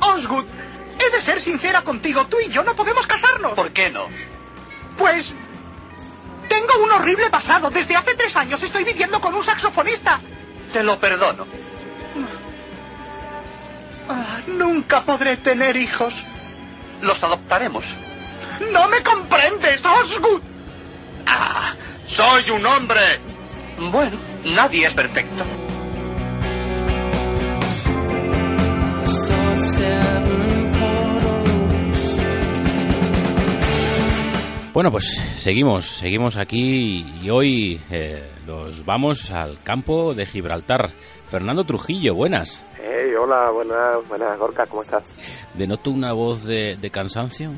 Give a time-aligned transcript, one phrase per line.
[0.00, 0.46] Osgood,
[0.98, 2.24] he de ser sincera contigo.
[2.26, 3.54] Tú y yo no podemos casarnos.
[3.54, 4.06] ¿Por qué no?
[4.98, 5.32] Pues
[6.48, 7.70] tengo un horrible pasado.
[7.70, 10.20] Desde hace tres años estoy viviendo con un saxofonista.
[10.72, 11.46] Te lo perdono.
[14.08, 16.14] Ah, nunca podré tener hijos.
[17.00, 17.84] Los adoptaremos.
[18.72, 20.42] No me comprendes, Osgood.
[21.26, 21.74] Ah,
[22.06, 23.18] soy un hombre.
[23.90, 25.44] Bueno, nadie es perfecto.
[34.72, 35.04] Bueno, pues
[35.36, 40.90] seguimos, seguimos aquí y hoy eh, los vamos al campo de Gibraltar.
[41.26, 42.66] Fernando Trujillo, buenas.
[42.76, 45.06] Hey, hola, buenas, buenas, Gorka, ¿cómo estás?
[45.54, 47.52] ¿Denoto una voz de, de cansancio?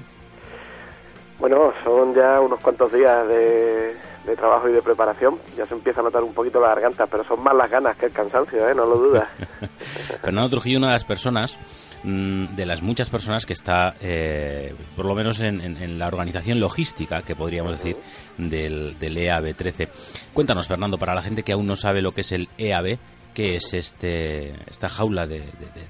[1.38, 5.38] Bueno, son ya unos cuantos días de, de trabajo y de preparación.
[5.56, 8.06] Ya se empieza a notar un poquito la garganta, pero son más las ganas que
[8.06, 8.74] el cansancio, ¿eh?
[8.74, 9.28] No lo dudas.
[10.22, 11.58] Fernando Trujillo, una de las personas,
[12.04, 16.06] mm, de las muchas personas que está, eh, por lo menos en, en- en la
[16.08, 17.96] organización logística, que podríamos decir,
[18.38, 19.88] del, del EAB 13.
[20.32, 22.98] Cuéntanos, Fernando, para la gente que aún no sabe lo que es el EAB,
[23.34, 25.40] ¿qué es este, esta jaula de,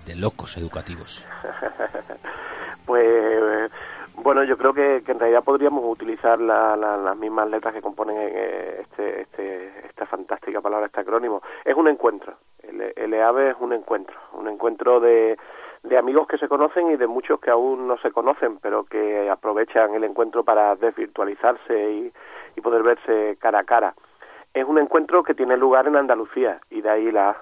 [0.06, 1.24] de- locos educativos?
[2.86, 3.04] Pues
[4.22, 7.82] bueno, yo creo que, que en realidad podríamos utilizar la- la- las mismas letras que
[7.82, 11.42] componen eh, este, este, esta fantástica palabra, este acrónimo.
[11.64, 12.34] Es un encuentro.
[12.62, 15.38] El, el EAVE es un encuentro, un encuentro de,
[15.84, 19.30] de amigos que se conocen y de muchos que aún no se conocen, pero que
[19.30, 22.12] aprovechan el encuentro para desvirtualizarse y,
[22.56, 23.94] y poder verse cara a cara.
[24.52, 27.36] Es un encuentro que tiene lugar en Andalucía y de ahí la.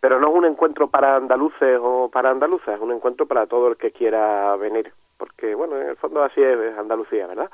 [0.00, 3.68] Pero no es un encuentro para andaluces o para andaluzas, es un encuentro para todo
[3.68, 4.92] el que quiera venir,
[5.22, 7.48] porque bueno, en el fondo así es, Andalucía, ¿verdad?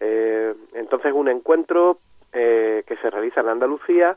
[0.00, 1.98] Eh, entonces un encuentro
[2.32, 4.16] eh, que se realiza en Andalucía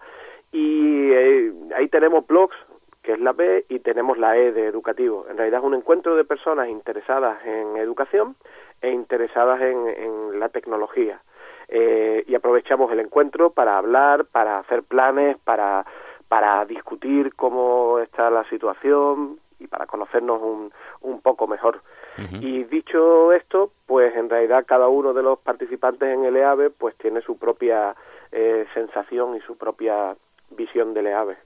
[0.53, 2.55] y eh, ahí tenemos blogs,
[3.01, 5.25] que es la B, y tenemos la E de educativo.
[5.29, 8.37] En realidad es un encuentro de personas interesadas en educación
[8.81, 11.19] e interesadas en, en la tecnología.
[11.67, 15.85] Eh, y aprovechamos el encuentro para hablar, para hacer planes, para
[16.29, 21.81] para discutir cómo está la situación y para conocernos un, un poco mejor.
[22.17, 26.95] Y dicho esto, pues en realidad cada uno de los participantes en el EAVE pues
[26.97, 27.95] tiene su propia
[28.31, 30.15] eh, sensación y su propia
[30.51, 31.37] visión del EAVE.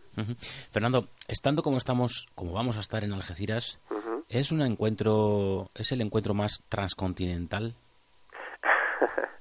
[0.72, 3.79] Fernando, estando como estamos, como vamos a estar en Algeciras,
[4.29, 7.73] ¿es un encuentro, es el encuentro más transcontinental?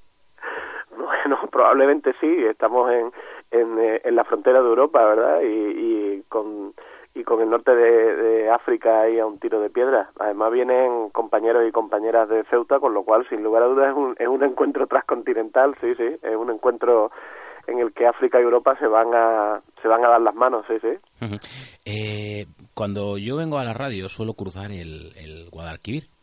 [0.97, 3.13] Bueno, probablemente sí, estamos en,
[3.51, 5.41] en, eh, en la frontera de Europa, ¿verdad?
[5.43, 6.73] Y, y con
[7.17, 10.11] y con el norte de, África ahí a un tiro de piedra.
[10.19, 13.97] Además vienen compañeros y compañeras de Ceuta, con lo cual, sin lugar a dudas, es
[13.97, 17.11] un, es un encuentro transcontinental, sí, sí, es un encuentro
[17.67, 20.65] en el que África y Europa se van a se van a dar las manos,
[20.69, 21.27] sí, sí.
[21.89, 26.16] Eh, cuando yo vengo a la radio suelo cruzar el, el Guadalquivir.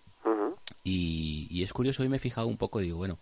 [0.84, 3.18] Y, y es curioso, hoy me he fijado un poco y digo, bueno,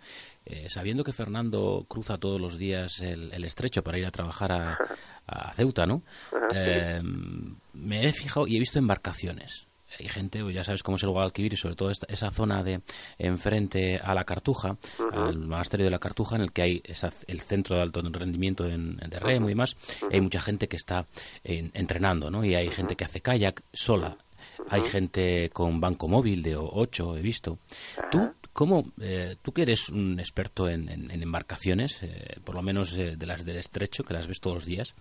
[0.45, 4.51] eh, sabiendo que Fernando cruza todos los días el, el estrecho para ir a trabajar
[4.51, 4.77] a,
[5.27, 6.01] a Ceuta, ¿no?
[6.53, 7.01] Eh,
[7.73, 9.67] me he fijado y he visto embarcaciones.
[9.99, 12.63] Hay gente, pues ya sabes cómo es el Guadalquivir y sobre todo esta- esa zona
[12.63, 12.79] de
[13.19, 14.77] enfrente a la Cartuja,
[15.11, 18.65] al monasterio de la Cartuja, en el que hay esa- el centro de alto rendimiento
[18.65, 19.75] en, de remo y demás.
[20.09, 21.05] Hay mucha gente que está
[21.43, 22.43] en- entrenando, ¿no?
[22.45, 24.17] Y hay gente que hace kayak sola.
[24.69, 27.57] Hay gente con banco móvil de 8, he visto.
[28.09, 32.61] ¿Tú, cómo, eh, tú que eres un experto en, en- en embarcaciones, eh, por lo
[32.61, 34.93] menos eh, de las del estrecho, que las ves todos los días,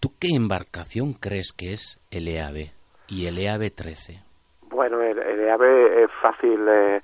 [0.00, 2.70] ¿tú qué embarcación crees que es el EAB
[3.08, 4.22] y el EAB 13?
[4.70, 7.00] Bueno, el, el EAVE es fácil eh,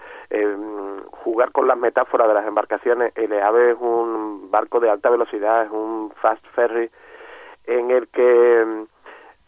[1.24, 3.12] jugar con las metáforas de las embarcaciones.
[3.16, 6.90] El EAVE es un barco de alta velocidad, es un fast ferry
[7.66, 8.86] en el que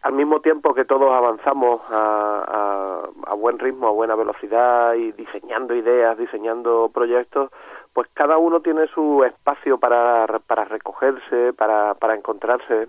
[0.02, 5.74] al mismo tiempo que todos avanzamos a, a, buen ritmo, a buena velocidad y diseñando
[5.74, 7.50] ideas, diseñando proyectos,
[7.92, 12.88] pues cada uno tiene su espacio para, para recogerse, para, para encontrarse.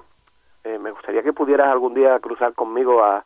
[0.64, 3.24] Eh, me gustaría que pudieras algún día cruzar conmigo a,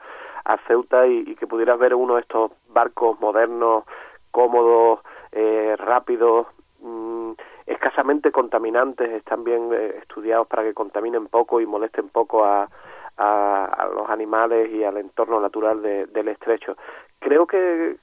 [0.65, 3.83] Ceuta y, que pudieras ver uno de estos barcos modernos,
[4.31, 5.01] cómodos,
[5.33, 6.47] eh, rápidos,
[6.79, 7.31] mm,
[7.65, 12.69] escasamente contaminantes, están bien eh, estudiados para que contaminen poco y molesten poco a,
[13.17, 16.77] a, los animales y al entorno natural del estrecho.
[17.19, 17.95] Creo que,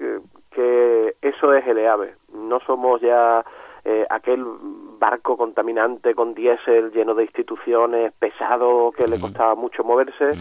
[0.51, 2.15] que eso es el EAVE.
[2.33, 3.45] No somos ya
[3.85, 4.45] eh, aquel
[4.99, 10.33] barco contaminante con diésel lleno de instituciones, pesado, que le costaba mucho moverse,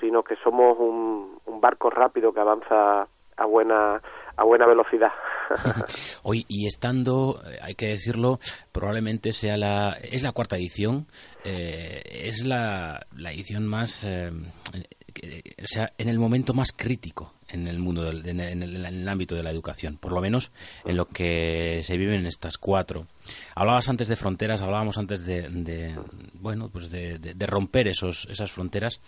[0.00, 4.00] sino que somos un, un barco rápido que avanza a buena
[4.36, 5.12] a buena velocidad.
[6.22, 8.40] Hoy, y estando, eh, hay que decirlo,
[8.72, 11.06] probablemente sea la, es la cuarta edición,
[11.44, 17.68] eh, es la, la edición más, eh, o sea, en el momento más crítico en
[17.68, 20.50] el mundo, en, el, ámbito de la educación, por lo menos
[20.84, 23.06] en lo que se vive en estas cuatro.
[23.54, 25.96] Hablabas antes de fronteras, hablábamos antes de,
[26.34, 29.00] bueno, pues de, de, romper esos, esas fronteras.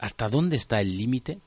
[0.00, 1.38] ¿Hasta dónde está el límite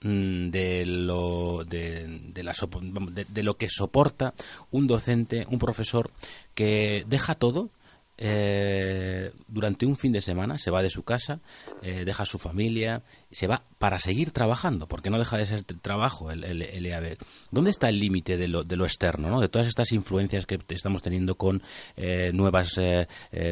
[0.00, 4.32] de lo de, de, lo que soporta
[4.70, 6.10] un docente, un profesor
[6.54, 7.70] que deja todo
[8.20, 11.40] eh, durante un fin de semana, se va de su casa,
[11.82, 16.32] eh, deja su familia, se va para seguir trabajando, porque no deja de ser trabajo
[16.32, 17.16] el, el, EAB.
[17.52, 19.40] ¿Dónde está el límite de lo, de lo externo, ¿no?
[19.40, 21.62] de todas estas influencias que estamos teniendo con
[21.96, 22.80] eh, nuevas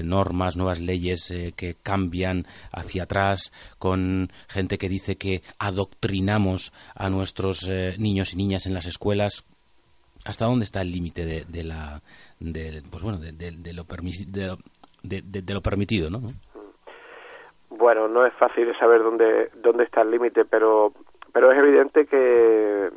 [0.03, 7.69] normas, nuevas leyes que cambian hacia atrás, con gente que dice que adoctrinamos a nuestros
[7.99, 9.45] niños y niñas en las escuelas?
[10.27, 12.01] ¿Hasta dónde está el límite de, la
[12.41, 13.85] de, pues bueno de, de lo
[15.03, 16.21] de, lo permitido, ¿no?
[17.71, 20.93] Bueno, no es fácil saber dónde dónde está el límite, pero
[21.33, 22.91] pero es evidente que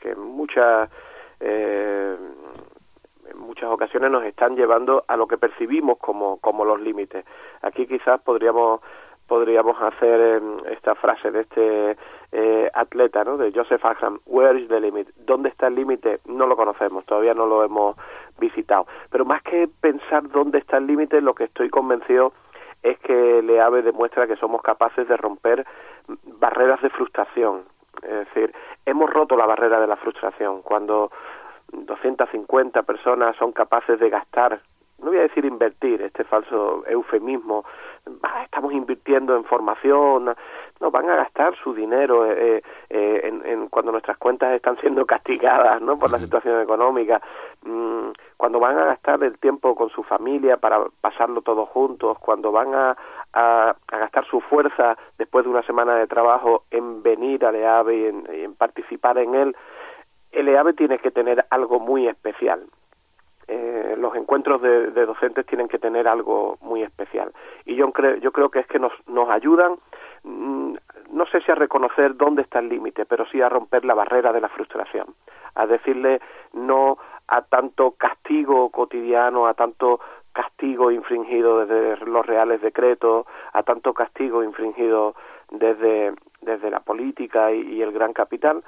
[0.00, 0.88] que muchas
[1.40, 2.16] eh,
[3.30, 7.24] en muchas ocasiones nos están llevando a lo que percibimos como como los límites.
[7.60, 8.80] Aquí quizás podríamos
[9.26, 11.96] podríamos hacer esta frase de este
[12.32, 13.36] eh, atleta, ¿no?
[13.36, 15.08] De Joseph Axam, Where is the limit?
[15.16, 16.20] ¿Dónde está el límite?
[16.26, 17.96] No lo conocemos, todavía no lo hemos
[18.38, 18.86] visitado.
[19.10, 22.32] Pero más que pensar dónde está el límite, lo que estoy convencido
[22.82, 25.64] es que Leave demuestra que somos capaces de romper
[26.38, 27.62] barreras de frustración.
[28.02, 28.52] Es decir,
[28.84, 30.62] hemos roto la barrera de la frustración.
[30.62, 31.12] Cuando
[31.72, 34.60] 250 personas son capaces de gastar
[35.02, 37.64] no voy a decir invertir, este falso eufemismo,
[38.62, 40.36] estamos invirtiendo en formación,
[40.80, 45.82] no, van a gastar su dinero eh, eh, en, cuando nuestras cuentas están siendo castigadas
[45.82, 45.98] ¿no?
[45.98, 47.20] por la situación económica,
[47.64, 52.52] mm, cuando van a gastar el tiempo con su familia para pasarlo todos juntos, cuando
[52.52, 52.96] van a,
[53.32, 58.06] a, gastar su fuerza después de una semana de trabajo en venir al EAVE y
[58.06, 59.56] en, y en participar en él,
[60.30, 62.62] el EAVE tiene que tener algo muy especial
[63.48, 67.32] eh, los encuentros de, docentes tienen que tener algo muy especial.
[67.64, 69.76] Y yo creo, yo creo que es que nos, nos ayudan,
[70.24, 70.74] mm,
[71.12, 74.32] no sé si a reconocer dónde está el límite, pero sí a romper la barrera
[74.32, 75.06] de la frustración,
[75.54, 76.20] a decirle
[76.52, 76.98] no
[77.28, 80.00] a tanto castigo cotidiano, a tanto
[80.32, 85.14] castigo infringido desde los reales decretos, a tanto castigo infringido
[85.50, 88.62] desde, desde la política y el gran capital,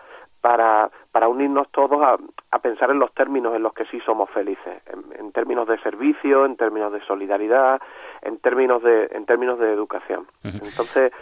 [0.44, 2.18] para, para unirnos todos a,
[2.50, 4.82] a, pensar en los términos en los que sí somos felices,
[5.18, 7.80] en, términos de servicio, en términos de solidaridad,
[8.20, 10.26] en términos de, en términos de educación.
[10.42, 11.12] Entonces,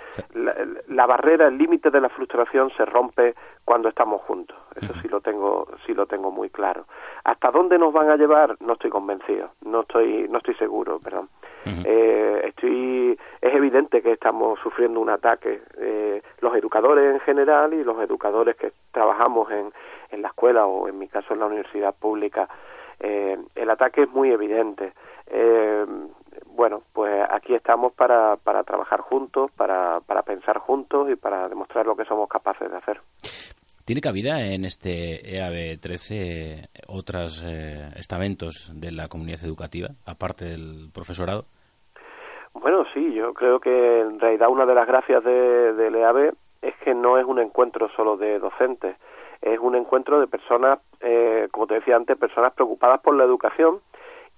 [0.88, 4.56] la, barrera, el límite de la frustración se rompe cuando estamos juntos.
[4.74, 6.86] Eso sí lo tengo, sí lo tengo muy claro.
[7.22, 8.56] ¿Hasta dónde nos van a llevar?
[8.58, 11.28] No estoy convencido, no estoy, no estoy seguro, perdón.
[11.64, 15.62] Eh, estoy, es evidente que estamos sufriendo un ataque.
[15.78, 19.72] Eh, los educadores en general y los educadores que trabajamos en,
[20.10, 22.48] en la escuela o en mi caso en la universidad pública,
[23.00, 24.92] eh, el ataque es muy evidente.
[25.26, 25.86] Eh,
[26.46, 31.86] bueno, pues aquí estamos para, para trabajar juntos, para, para pensar juntos y para demostrar
[31.86, 33.00] lo que somos capaces de hacer.
[33.92, 40.88] ¿Tiene cabida en este EAB 13 otros eh, estamentos de la comunidad educativa, aparte del
[40.94, 41.44] profesorado?
[42.54, 46.32] Bueno, sí, yo creo que en realidad una de las gracias de, del EAB
[46.62, 48.96] es que no es un encuentro solo de docentes,
[49.42, 53.80] es un encuentro de personas, eh, como te decía antes, personas preocupadas por la educación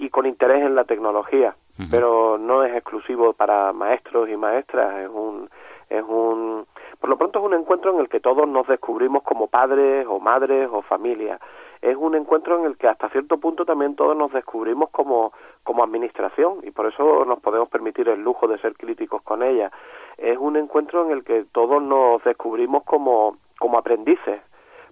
[0.00, 1.54] y con interés en la tecnología,
[1.92, 5.48] pero no es exclusivo para maestros y maestras, es un,
[5.88, 6.66] es un,
[7.00, 10.20] por lo pronto es un encuentro en el que todos nos descubrimos como padres o
[10.20, 11.40] madres o familias.
[11.82, 15.32] Es un encuentro en el que hasta cierto punto también todos nos descubrimos como,
[15.62, 19.70] como administración y por eso nos podemos permitir el lujo de ser críticos con ella.
[20.16, 24.40] Es un encuentro en el que todos nos descubrimos como, como aprendices,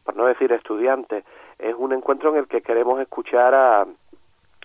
[0.04, 1.24] por no decir estudiantes.
[1.58, 3.86] Es un encuentro en el que queremos escuchar a,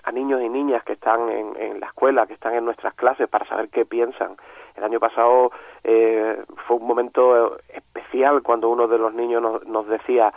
[0.07, 3.27] a niños y niñas que están en, en, la escuela, que están en nuestras clases,
[3.27, 4.37] para saber qué piensan.
[4.77, 5.51] El año pasado
[5.83, 10.33] eh, fue un momento especial cuando uno de los niños nos, nos decía,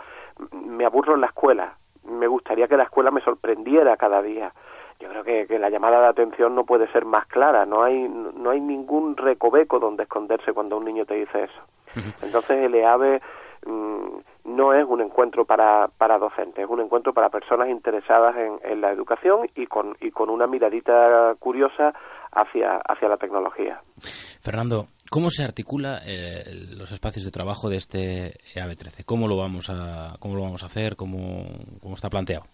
[0.51, 4.51] me aburro en la escuela, me gustaría que la escuela me sorprendiera cada día.
[4.99, 7.65] Yo creo que, que, la llamada de atención no puede ser más clara.
[7.65, 11.61] No hay, no hay ningún recoveco donde esconderse cuando un niño te dice eso.
[12.21, 13.21] Entonces el EAVE
[13.65, 18.59] mm, no es un encuentro para, para docentes, es un encuentro para personas interesadas en,
[18.63, 21.93] en la educación y con, y con una miradita curiosa
[22.31, 23.81] hacia, hacia la tecnología.
[24.41, 26.43] Fernando, ¿cómo se articula eh,
[26.75, 29.03] los espacios de trabajo de este EAB 13?
[29.05, 30.95] ¿Cómo lo vamos a, cómo lo vamos a hacer?
[30.95, 31.45] ¿Cómo,
[31.81, 32.45] cómo está planteado?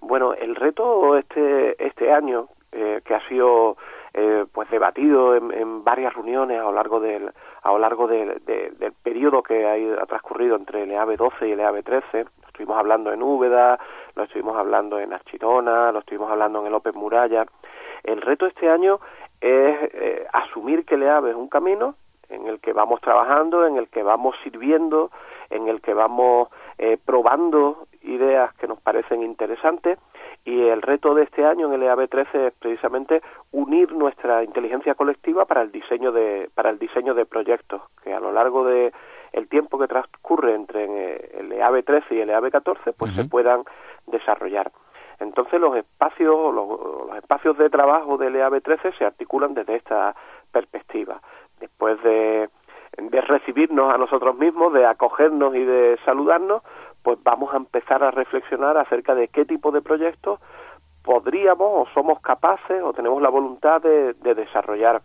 [0.00, 3.76] Bueno, el reto este, este año, eh, que ha sido
[4.20, 7.30] eh, pues debatido en, en, varias reuniones a lo largo del
[7.62, 8.40] a lo largo del
[9.00, 13.12] periodo que ha, transcurrido entre el EAB 12 y el EAB 13 lo estuvimos hablando
[13.12, 13.78] en Úbeda
[14.16, 17.46] lo estuvimos hablando en Archidona lo estuvimos hablando en el López Muralla.
[18.02, 18.98] El reto este año
[19.40, 21.94] es eh, asumir que el EAB es un camino
[22.28, 25.12] en el que vamos trabajando en el que vamos sirviendo
[25.50, 26.48] en el que vamos
[26.78, 29.96] eh, probando ideas que nos parecen interesantes
[30.48, 33.20] y el reto de este año en el EAB 13 es precisamente
[33.52, 38.20] unir nuestra inteligencia colectiva para el diseño de para el diseño de proyectos que a
[38.20, 38.94] lo largo de
[39.32, 43.26] el tiempo que transcurre entre eh, el EAB 13 y el EAB 14 pues se
[43.26, 43.64] puedan
[44.06, 44.72] desarrollar.
[45.20, 46.66] Entonces los espacios los,
[47.08, 50.14] los espacios de trabajo del EAB 13 se articulan desde esta
[50.50, 51.20] perspectiva.
[51.60, 52.48] Después de
[52.96, 56.62] de recibirnos a nosotros mismos, de acogernos y de saludarnos,
[57.08, 60.40] pues vamos a empezar a reflexionar acerca de qué tipo de proyectos
[61.02, 65.00] podríamos o somos capaces o tenemos la voluntad de, desarrollar.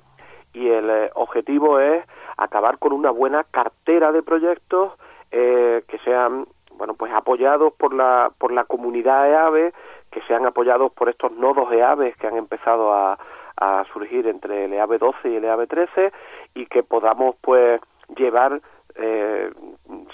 [0.52, 2.06] Y el eh, objetivo es
[2.36, 4.92] acabar con una buena cartera de proyectos
[5.32, 6.46] eh, que sean
[6.78, 9.74] bueno pues apoyados por la por la comunidad EAVE,
[10.12, 13.18] que sean apoyados por estos nodos EAVE que han empezado a,
[13.56, 16.12] a surgir entre el EAB 12 y el EAB 13
[16.54, 17.80] y que podamos pues
[18.18, 18.62] llevar
[18.96, 19.52] eh,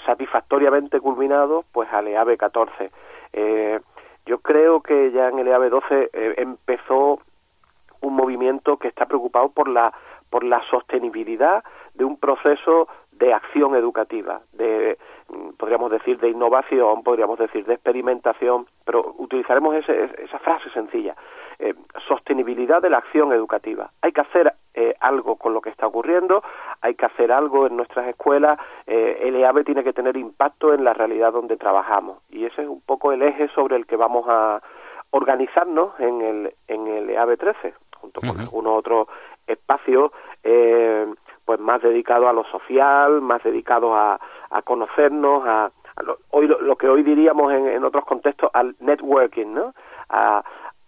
[0.06, 2.90] satisfactoriamente culminado pues al EAB 14.
[3.32, 3.80] Eh,
[4.26, 7.20] yo creo que ya en el EAB 12 eh, empezó
[8.00, 9.92] un movimiento que está preocupado por la
[10.30, 14.96] por la sostenibilidad de un proceso de acción educativa, de
[15.28, 21.14] mm, podríamos decir de innovación, podríamos decir de experimentación, pero utilizaremos ese, esa frase sencilla,
[21.58, 21.74] eh,
[22.08, 23.90] sostenibilidad de la acción educativa.
[24.00, 26.42] Hay que hacer eh, algo con lo que está ocurriendo,
[26.82, 30.84] hay que hacer algo en nuestras escuelas, eh, el EAB tiene que tener impacto en
[30.84, 34.24] la realidad donde trabajamos y ese es un poco el eje sobre el que vamos
[34.28, 34.62] a
[35.10, 39.08] organizarnos en el, en el EAB 13, junto con algunos otros
[39.46, 41.06] espacios eh,
[41.44, 44.20] pues más dedicados a lo social, más dedicados a,
[44.50, 45.70] a conocernos, a,
[46.04, 49.74] lo, hoy lo, que hoy diríamos en, en, otros contextos al networking, ¿no?
[50.08, 50.42] A,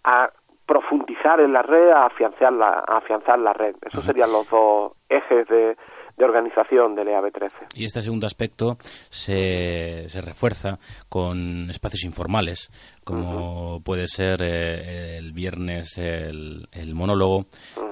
[0.05, 0.29] a
[0.65, 3.75] profundizar en la red, a afianzar la, a afianzar la red.
[3.81, 5.75] Esos serían los dos ejes de,
[6.17, 7.55] de organización del EAB 13.
[7.75, 8.77] Y este segundo aspecto
[9.09, 10.79] se, se refuerza
[11.09, 12.69] con espacios informales,
[13.03, 17.45] como puede ser eh, el viernes el, el monólogo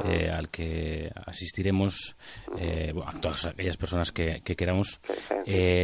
[0.06, 2.16] eh, al que asistiremos
[2.58, 5.02] eh, a todas aquellas personas que, que queramos.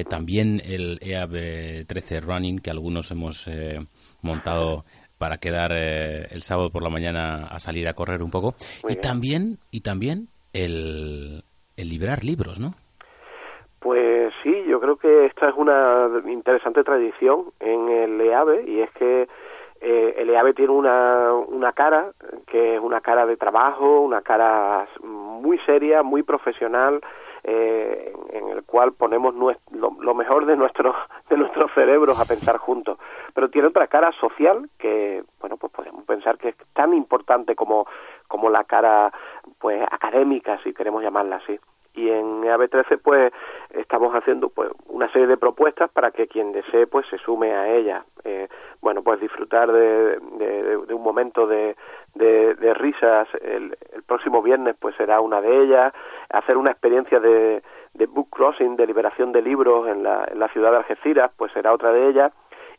[0.10, 3.80] También el EAB 13 Running, que algunos hemos eh,
[4.22, 4.86] montado
[5.18, 8.56] para quedar eh, el sábado por la mañana a salir a correr un poco.
[8.84, 9.02] Muy y bien.
[9.02, 10.28] también, y también
[10.64, 11.44] el,
[11.76, 12.74] el librar libros, ¿no?
[13.80, 18.92] Pues sí, yo creo que esta es una interesante tradición en el EAVE y es
[18.92, 19.28] que
[19.80, 22.12] eh, el EAVE tiene una, una cara
[22.48, 27.02] que es una cara de trabajo, una cara muy seria, muy profesional,
[27.50, 30.94] eh, en el cual ponemos lo, lo, mejor de nuestros
[31.30, 33.00] de nuestros cerebros a pensar juntos.
[33.34, 37.88] Pero tiene otra cara social que bueno pues podemos pensar que es tan importante como
[38.28, 39.14] como la cara
[39.60, 41.58] pues académica si queremos llamarla así
[41.98, 43.34] y en EAB13 pues
[43.72, 47.68] estamos haciendo pues una serie de propuestas para que quien desee pues se sume a
[47.68, 48.48] ella eh,
[48.82, 50.20] bueno pues disfrutar de,
[50.94, 51.76] un momento de,
[52.14, 55.94] de, risas el, el, próximo viernes pues será una de ellas.
[56.30, 57.64] Hacer una experiencia de,
[57.94, 61.52] de book crossing de liberación de libros en la, en la ciudad de Algeciras pues
[61.54, 62.32] será otra de ellas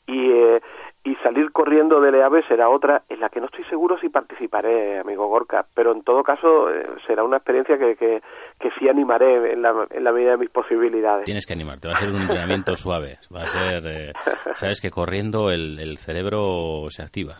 [0.08, 0.60] y eh,
[1.08, 4.98] y salir corriendo del EAB será otra en la que no estoy seguro si participaré,
[4.98, 8.20] amigo Gorka, pero en todo caso eh, será una experiencia que, que,
[8.58, 11.24] que, sí animaré en la, en la medida de mis posibilidades.
[11.24, 14.12] Tienes que animarte, va a ser un entrenamiento suave, va a ser, eh,
[14.54, 17.36] sabes que corriendo el, el cerebro se activa.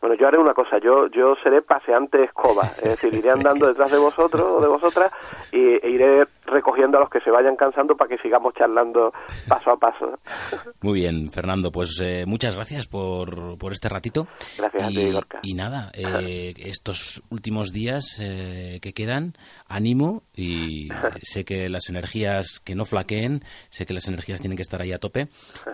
[0.00, 3.90] Bueno, yo haré una cosa, yo yo seré paseante escoba, es decir, iré andando detrás
[3.90, 5.10] de vosotros o de vosotras
[5.52, 9.12] y, e iré recogiendo a los que se vayan cansando para que sigamos charlando
[9.48, 10.18] paso a paso.
[10.82, 14.26] Muy bien, Fernando, pues eh, muchas gracias por, por este ratito.
[14.56, 15.38] Gracias y, a ti, Gorka.
[15.42, 19.34] Y nada, eh, estos últimos días eh, que quedan,
[19.68, 20.88] ánimo y
[21.22, 24.92] sé que las energías que no flaqueen, sé que las energías tienen que estar ahí
[24.92, 25.28] a tope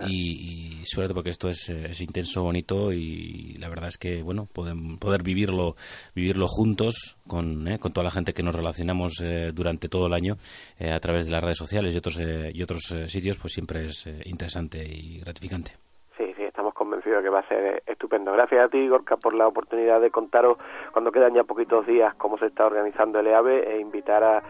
[0.07, 4.47] y, y suerte porque esto es, es, intenso, bonito y la verdad es que, bueno,
[4.51, 5.75] poder, poder vivirlo,
[6.15, 9.13] vivirlo juntos con, con toda la gente que nos relacionamos
[9.53, 10.37] durante todo el año
[10.79, 14.83] a través de las redes sociales y otros, y otros sitios, pues siempre es interesante
[14.83, 15.73] y gratificante.
[16.17, 18.31] Sí, sí, estamos convencidos de que va a ser estupendo.
[18.31, 20.57] Gracias a ti, Gorka, por la oportunidad de contaros
[20.91, 24.43] cuando quedan ya poquitos días cómo se está organizando el EAVE e invitar a,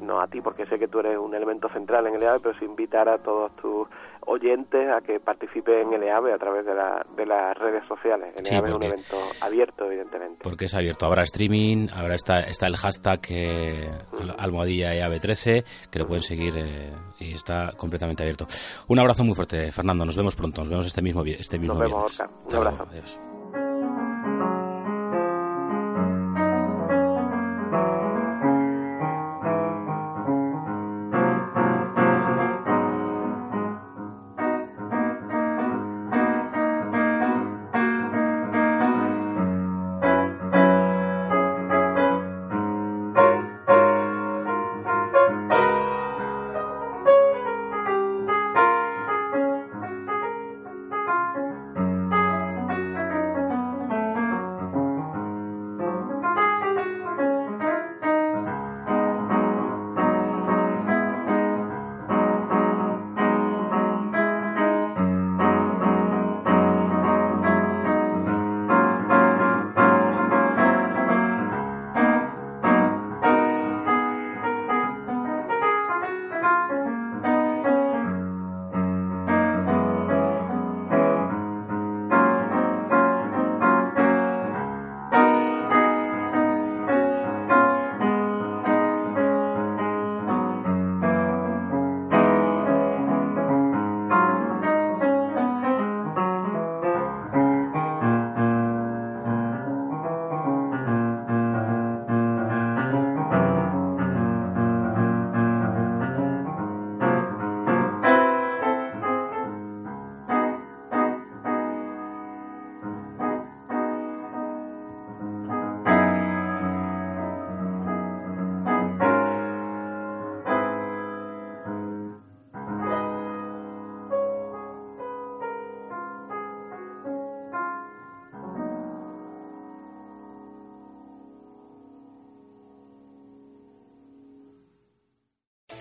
[0.00, 2.58] no a ti porque sé que tú eres un elemento central en el EAVE, pero
[2.58, 3.88] sí invitar a todos tus
[4.26, 8.34] oyentes a que participen en el EAVE a través de, la, de las redes sociales.
[8.36, 10.38] El sí, EAVE porque, es un evento abierto, evidentemente.
[10.42, 11.06] Porque es abierto.
[11.06, 13.90] Habrá streaming, habrá está, está el hashtag eh,
[14.38, 18.46] almohadilla EAVE 13, que lo pueden seguir eh, y está completamente abierto.
[18.88, 20.04] Un abrazo muy fuerte, Fernando.
[20.04, 20.62] Nos vemos pronto.
[20.62, 22.44] Nos vemos este mismo, este mismo Nos vemos, viernes.
[22.48, 22.86] Un abrazo.
[22.90, 23.33] Adiós.